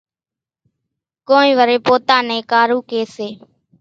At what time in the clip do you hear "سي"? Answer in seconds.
3.15-3.27